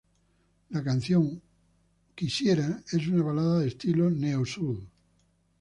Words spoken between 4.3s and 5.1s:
soul.